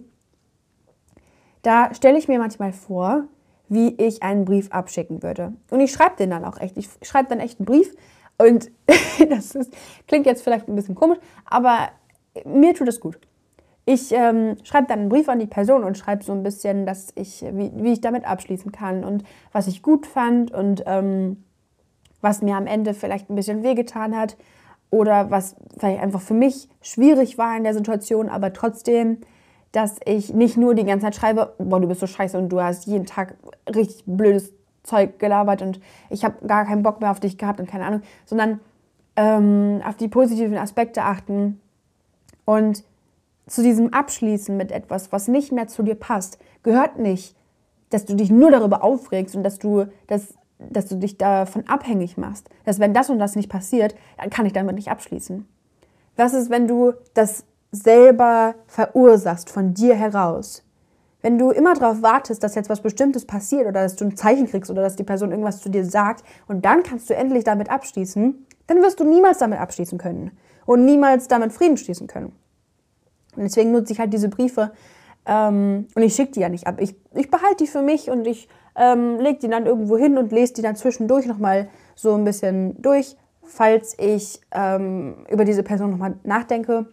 Da 1.62 1.94
stelle 1.94 2.18
ich 2.18 2.28
mir 2.28 2.40
manchmal 2.40 2.72
vor, 2.72 3.26
wie 3.68 3.96
ich 3.96 4.24
einen 4.24 4.46
Brief 4.46 4.72
abschicken 4.72 5.24
würde. 5.24 5.54
Und 5.70 5.82
ich 5.82 5.92
schreibe 5.92 6.16
den 6.18 6.30
dann 6.30 6.46
auch 6.46 6.60
echt. 6.60 6.78
Ich 6.78 6.90
schreibe 7.02 7.30
dann 7.30 7.40
echt 7.40 7.60
einen 7.60 7.66
Brief. 7.66 7.94
Und 8.38 8.72
das 9.30 9.56
ist, 9.56 9.74
klingt 10.08 10.26
jetzt 10.26 10.42
vielleicht 10.42 10.68
ein 10.68 10.76
bisschen 10.76 10.96
komisch, 10.96 11.20
aber 11.46 11.90
mir 12.46 12.74
tut 12.74 12.88
es 12.88 13.00
gut. 13.00 13.20
Ich 13.86 14.14
ähm, 14.14 14.56
schreibe 14.64 14.88
dann 14.88 15.00
einen 15.00 15.10
Brief 15.10 15.28
an 15.28 15.40
die 15.40 15.46
Person 15.46 15.84
und 15.84 15.98
schreibe 15.98 16.24
so 16.24 16.32
ein 16.32 16.44
bisschen, 16.44 16.86
dass 16.86 17.12
ich, 17.16 17.44
wie, 17.52 17.72
wie 17.76 17.94
ich 17.94 18.02
damit 18.02 18.26
abschließen 18.26 18.72
kann 18.72 19.04
und 19.04 19.24
was 19.52 19.68
ich 19.68 19.82
gut 19.82 20.06
fand 20.06 20.52
und 20.52 20.84
ähm, 20.86 21.44
was 22.22 22.42
mir 22.42 22.56
am 22.56 22.66
Ende 22.66 22.94
vielleicht 22.94 23.30
ein 23.30 23.36
bisschen 23.36 23.64
wehgetan 23.64 24.18
hat 24.18 24.38
oder 24.90 25.30
was 25.32 25.56
vielleicht 25.78 26.02
einfach 26.02 26.22
für 26.22 26.34
mich 26.34 26.70
schwierig 26.82 27.38
war 27.38 27.58
in 27.58 27.64
der 27.64 27.74
Situation, 27.74 28.30
aber 28.30 28.54
trotzdem, 28.54 29.18
dass 29.74 29.98
ich 30.06 30.34
nicht 30.34 30.56
nur 30.56 30.76
die 30.76 30.86
ganze 30.86 31.06
Zeit 31.06 31.16
schreibe, 31.16 31.54
boah, 31.58 31.82
du 31.82 31.88
bist 31.88 32.00
so 32.00 32.08
scheiße 32.08 32.38
und 32.38 32.50
du 32.50 32.62
hast 32.62 32.86
jeden 32.86 33.06
Tag 33.06 33.36
richtig 33.68 34.04
blödes 34.06 34.54
Zeug 34.84 35.20
gelabert 35.20 35.62
und 35.62 35.82
ich 36.10 36.24
habe 36.24 36.46
gar 36.48 36.66
keinen 36.66 36.84
Bock 36.84 37.02
mehr 37.02 37.12
auf 37.12 37.20
dich 37.20 37.38
gehabt 37.38 37.60
und 37.60 37.68
keine 37.68 37.86
Ahnung, 37.86 38.02
sondern 38.26 38.60
ähm, 39.16 39.82
auf 39.86 39.98
die 39.98 40.08
positiven 40.08 40.58
Aspekte 40.58 41.04
achten 41.04 41.60
und 42.46 42.84
zu 43.48 43.62
diesem 43.62 43.94
Abschließen 43.94 44.56
mit 44.56 44.72
etwas, 44.72 45.12
was 45.12 45.28
nicht 45.28 45.52
mehr 45.52 45.68
zu 45.68 45.84
dir 45.84 45.96
passt, 45.96 46.40
gehört 46.64 46.98
nicht, 46.98 47.36
dass 47.90 48.06
du 48.06 48.16
dich 48.16 48.32
nur 48.32 48.52
darüber 48.52 48.84
aufregst 48.84 49.36
und 49.36 49.44
dass 49.44 49.60
du, 49.60 49.86
dass, 50.08 50.34
dass 50.58 50.88
du 50.88 50.96
dich 50.96 51.18
davon 51.18 51.68
abhängig 51.68 52.18
machst. 52.18 52.50
Dass 52.66 52.80
wenn 52.80 52.94
das 52.94 53.10
und 53.10 53.20
das 53.20 53.36
nicht 53.36 53.50
passiert, 53.50 53.96
dann 54.18 54.30
kann 54.30 54.46
ich 54.46 54.54
damit 54.54 54.76
nicht 54.76 54.90
abschließen. 54.90 55.48
Was 56.16 56.34
ist, 56.34 56.50
wenn 56.50 56.68
du 56.68 56.94
das 57.14 57.46
selber 57.72 58.56
verursachst 58.68 59.50
von 59.50 59.74
dir 59.74 59.96
heraus? 59.96 60.64
Wenn 61.22 61.38
du 61.38 61.52
immer 61.52 61.74
darauf 61.74 62.02
wartest, 62.02 62.44
dass 62.44 62.56
jetzt 62.56 62.70
was 62.70 62.82
Bestimmtes 62.82 63.26
passiert 63.26 63.62
oder 63.62 63.84
dass 63.84 63.96
du 63.96 64.06
ein 64.06 64.18
Zeichen 64.18 64.46
kriegst 64.46 64.70
oder 64.70 64.82
dass 64.82 64.96
die 64.96 65.06
Person 65.06 65.32
irgendwas 65.32 65.62
zu 65.62 65.70
dir 65.70 65.86
sagt 65.86 66.24
und 66.48 66.66
dann 66.66 66.84
kannst 66.84 67.10
du 67.10 67.16
endlich 67.16 67.46
damit 67.46 67.70
abschließen, 67.70 68.46
dann 68.68 68.82
wirst 68.82 69.00
du 69.00 69.06
niemals 69.06 69.38
damit 69.38 69.60
abschließen 69.60 69.98
können 69.98 70.32
und 70.66 70.86
niemals 70.86 71.28
damit 71.28 71.54
Frieden 71.54 71.78
schließen 71.78 72.08
können. 72.08 72.34
Und 73.36 73.44
deswegen 73.44 73.72
nutze 73.72 73.94
ich 73.94 74.00
halt 74.00 74.14
diese 74.14 74.30
Briefe 74.30 74.72
ähm, 75.26 75.88
und 75.96 76.02
ich 76.02 76.16
schicke 76.16 76.32
die 76.32 76.40
ja 76.42 76.50
nicht 76.50 76.68
ab. 76.68 76.76
Ich, 76.80 76.96
ich 77.14 77.32
behalte 77.32 77.64
die 77.64 77.68
für 77.68 77.82
mich 77.82 78.10
und 78.10 78.28
ich 78.28 78.50
ähm, 78.76 79.20
lege 79.20 79.40
die 79.40 79.48
dann 79.48 79.66
irgendwo 79.66 79.98
hin 79.98 80.18
und 80.18 80.32
lese 80.32 80.54
die 80.54 80.62
dann 80.62 80.76
zwischendurch 80.76 81.26
nochmal 81.26 81.70
so 81.96 82.14
ein 82.16 82.24
bisschen 82.24 82.82
durch, 82.82 83.16
falls 83.44 83.98
ich 84.00 84.42
ähm, 84.52 85.26
über 85.30 85.46
diese 85.46 85.64
Person 85.64 85.92
nochmal 85.92 86.16
nachdenke. 86.24 86.88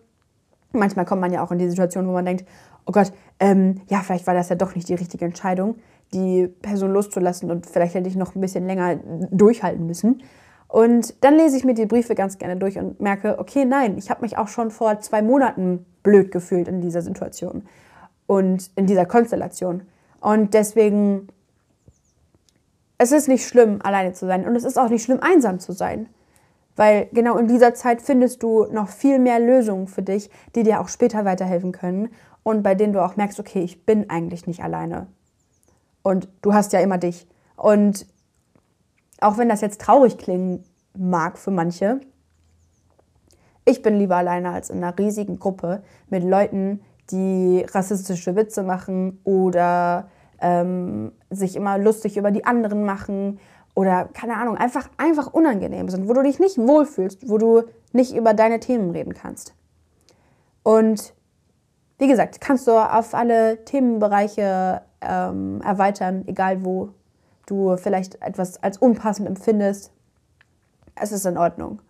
Manchmal 0.72 1.04
kommt 1.04 1.20
man 1.20 1.32
ja 1.32 1.42
auch 1.42 1.50
in 1.50 1.58
die 1.58 1.68
Situation, 1.68 2.06
wo 2.06 2.12
man 2.12 2.24
denkt, 2.24 2.44
oh 2.86 2.92
Gott, 2.92 3.12
ähm, 3.40 3.80
ja, 3.88 4.00
vielleicht 4.00 4.26
war 4.26 4.34
das 4.34 4.48
ja 4.48 4.56
doch 4.56 4.74
nicht 4.74 4.88
die 4.88 4.94
richtige 4.94 5.24
Entscheidung, 5.24 5.76
die 6.12 6.46
Person 6.46 6.92
loszulassen 6.92 7.50
und 7.50 7.66
vielleicht 7.66 7.94
hätte 7.94 8.08
ich 8.08 8.16
noch 8.16 8.34
ein 8.34 8.40
bisschen 8.40 8.66
länger 8.66 9.00
durchhalten 9.30 9.86
müssen. 9.86 10.22
Und 10.68 11.24
dann 11.24 11.36
lese 11.36 11.56
ich 11.56 11.64
mir 11.64 11.74
die 11.74 11.86
Briefe 11.86 12.14
ganz 12.14 12.38
gerne 12.38 12.56
durch 12.56 12.78
und 12.78 13.00
merke, 13.00 13.40
okay, 13.40 13.64
nein, 13.64 13.98
ich 13.98 14.08
habe 14.08 14.22
mich 14.22 14.38
auch 14.38 14.46
schon 14.46 14.70
vor 14.70 15.00
zwei 15.00 15.20
Monaten 15.20 15.84
blöd 16.02 16.30
gefühlt 16.30 16.68
in 16.68 16.80
dieser 16.80 17.02
Situation 17.02 17.66
und 18.26 18.70
in 18.76 18.86
dieser 18.86 19.06
Konstellation. 19.06 19.82
Und 20.20 20.54
deswegen, 20.54 21.28
es 22.98 23.12
ist 23.12 23.28
nicht 23.28 23.46
schlimm, 23.46 23.80
alleine 23.82 24.12
zu 24.12 24.26
sein. 24.26 24.46
Und 24.46 24.56
es 24.56 24.64
ist 24.64 24.78
auch 24.78 24.88
nicht 24.88 25.02
schlimm, 25.02 25.20
einsam 25.20 25.58
zu 25.58 25.72
sein. 25.72 26.08
Weil 26.76 27.08
genau 27.12 27.36
in 27.36 27.48
dieser 27.48 27.74
Zeit 27.74 28.00
findest 28.00 28.42
du 28.42 28.66
noch 28.66 28.88
viel 28.88 29.18
mehr 29.18 29.38
Lösungen 29.40 29.86
für 29.86 30.02
dich, 30.02 30.30
die 30.54 30.62
dir 30.62 30.80
auch 30.80 30.88
später 30.88 31.24
weiterhelfen 31.24 31.72
können 31.72 32.10
und 32.42 32.62
bei 32.62 32.74
denen 32.74 32.92
du 32.92 33.04
auch 33.04 33.16
merkst, 33.16 33.40
okay, 33.40 33.62
ich 33.62 33.84
bin 33.84 34.08
eigentlich 34.08 34.46
nicht 34.46 34.62
alleine. 34.62 35.06
Und 36.02 36.28
du 36.40 36.54
hast 36.54 36.72
ja 36.72 36.80
immer 36.80 36.98
dich. 36.98 37.26
Und 37.56 38.06
auch 39.20 39.36
wenn 39.36 39.48
das 39.48 39.60
jetzt 39.60 39.80
traurig 39.80 40.16
klingen 40.16 40.64
mag 40.96 41.38
für 41.38 41.50
manche, 41.50 42.00
ich 43.70 43.82
bin 43.82 43.96
lieber 43.96 44.16
alleine 44.16 44.50
als 44.50 44.68
in 44.68 44.82
einer 44.82 44.98
riesigen 44.98 45.38
Gruppe 45.38 45.82
mit 46.08 46.24
Leuten, 46.24 46.80
die 47.10 47.64
rassistische 47.72 48.34
Witze 48.34 48.62
machen 48.62 49.20
oder 49.24 50.08
ähm, 50.40 51.12
sich 51.30 51.56
immer 51.56 51.78
lustig 51.78 52.16
über 52.16 52.30
die 52.30 52.44
anderen 52.44 52.84
machen 52.84 53.38
oder 53.74 54.08
keine 54.12 54.36
Ahnung, 54.36 54.56
einfach, 54.56 54.88
einfach 54.96 55.32
unangenehm 55.32 55.88
sind, 55.88 56.08
wo 56.08 56.12
du 56.12 56.22
dich 56.22 56.40
nicht 56.40 56.58
wohlfühlst, 56.58 57.28
wo 57.28 57.38
du 57.38 57.62
nicht 57.92 58.14
über 58.14 58.34
deine 58.34 58.58
Themen 58.58 58.90
reden 58.90 59.14
kannst. 59.14 59.54
Und 60.62 61.14
wie 61.98 62.08
gesagt, 62.08 62.40
kannst 62.40 62.66
du 62.66 62.72
auf 62.72 63.14
alle 63.14 63.64
Themenbereiche 63.64 64.82
ähm, 65.00 65.60
erweitern, 65.62 66.24
egal 66.26 66.64
wo 66.64 66.90
du 67.46 67.76
vielleicht 67.76 68.20
etwas 68.22 68.62
als 68.62 68.78
unpassend 68.78 69.28
empfindest. 69.28 69.92
Es 70.94 71.12
ist 71.12 71.26
in 71.26 71.38
Ordnung. 71.38 71.80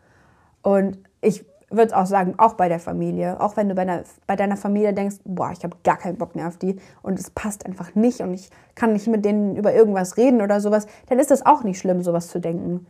Und 0.63 0.99
ich 1.21 1.45
würde 1.71 1.97
auch 1.97 2.07
sagen, 2.07 2.35
auch 2.39 2.55
bei 2.55 2.69
der 2.69 2.81
Familie, 2.81 3.41
auch 3.41 3.57
wenn 3.57 3.69
du 3.69 3.75
bei, 3.75 3.83
einer, 3.83 4.03
bei 4.27 4.37
deiner 4.37 4.57
Familie 4.57 4.93
denkst, 4.93 5.17
boah, 5.25 5.53
ich 5.53 5.63
habe 5.63 5.77
gar 5.85 5.97
keinen 5.97 6.19
Bock 6.19 6.35
mehr 6.35 6.49
auf 6.49 6.57
die 6.57 6.77
und 7.03 7.19
es 7.19 7.31
passt 7.31 7.65
einfach 7.65 7.95
nicht 7.95 8.21
und 8.21 8.35
ich 8.35 8.51
kann 8.75 8.93
nicht 8.93 9.07
mit 9.07 9.25
denen 9.25 9.57
über 9.57 9.73
irgendwas 9.73 10.17
reden 10.17 10.43
oder 10.43 10.61
sowas, 10.61 10.87
dann 11.09 11.19
ist 11.19 11.31
das 11.31 11.47
auch 11.47 11.63
nicht 11.63 11.79
schlimm, 11.79 12.03
sowas 12.03 12.29
zu 12.29 12.41
denken. 12.41 12.87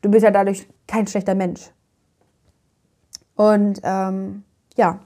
Du 0.00 0.10
bist 0.10 0.22
ja 0.22 0.30
dadurch 0.30 0.68
kein 0.86 1.06
schlechter 1.06 1.34
Mensch. 1.34 1.70
Und 3.34 3.80
ähm, 3.82 4.44
ja, 4.76 5.00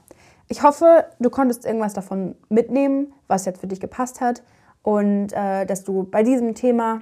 ich 0.47 0.61
hoffe, 0.61 1.05
du 1.19 1.29
konntest 1.29 1.65
irgendwas 1.65 1.93
davon 1.93 2.35
mitnehmen, 2.49 3.13
was 3.27 3.45
jetzt 3.45 3.61
für 3.61 3.67
dich 3.67 3.79
gepasst 3.79 4.21
hat 4.21 4.43
und 4.83 5.33
äh, 5.33 5.65
dass 5.65 5.83
du 5.83 6.03
bei 6.03 6.23
diesem 6.23 6.53
Thema 6.53 7.01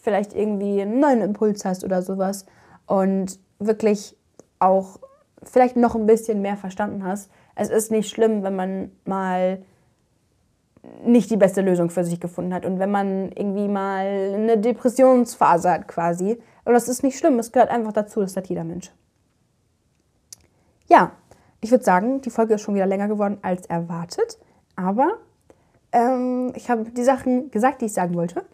vielleicht 0.00 0.34
irgendwie 0.34 0.82
einen 0.82 0.98
neuen 0.98 1.20
Impuls 1.20 1.64
hast 1.64 1.84
oder 1.84 2.02
sowas 2.02 2.46
und 2.86 3.38
wirklich 3.58 4.16
auch 4.58 4.98
vielleicht 5.44 5.76
noch 5.76 5.94
ein 5.94 6.06
bisschen 6.06 6.42
mehr 6.42 6.56
verstanden 6.56 7.04
hast. 7.04 7.30
Es 7.54 7.68
ist 7.68 7.90
nicht 7.90 8.08
schlimm, 8.08 8.42
wenn 8.42 8.56
man 8.56 8.92
mal 9.04 9.62
nicht 11.04 11.30
die 11.30 11.36
beste 11.36 11.60
Lösung 11.60 11.90
für 11.90 12.04
sich 12.04 12.20
gefunden 12.20 12.52
hat 12.52 12.66
und 12.66 12.78
wenn 12.78 12.90
man 12.90 13.30
irgendwie 13.32 13.68
mal 13.68 14.34
eine 14.34 14.58
Depressionsphase 14.58 15.70
hat 15.70 15.88
quasi. 15.88 16.40
Aber 16.64 16.74
das 16.74 16.88
ist 16.88 17.02
nicht 17.02 17.18
schlimm, 17.18 17.38
es 17.38 17.52
gehört 17.52 17.70
einfach 17.70 17.92
dazu, 17.92 18.20
das 18.20 18.36
hat 18.36 18.48
jeder 18.48 18.64
Mensch. 18.64 18.92
Ja, 20.88 21.12
ich 21.60 21.70
würde 21.70 21.84
sagen, 21.84 22.20
die 22.20 22.30
Folge 22.30 22.54
ist 22.54 22.62
schon 22.62 22.74
wieder 22.74 22.86
länger 22.86 23.08
geworden 23.08 23.38
als 23.42 23.66
erwartet, 23.66 24.38
aber 24.74 25.18
ähm, 25.92 26.52
ich 26.56 26.68
habe 26.68 26.90
die 26.90 27.04
Sachen 27.04 27.50
gesagt, 27.50 27.80
die 27.80 27.86
ich 27.86 27.92
sagen 27.92 28.14
wollte. 28.14 28.44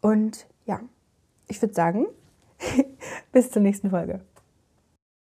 Und 0.00 0.46
ja, 0.64 0.80
ich 1.48 1.60
würde 1.62 1.74
sagen, 1.74 2.06
bis 3.32 3.50
zur 3.50 3.62
nächsten 3.62 3.90
Folge. 3.90 4.20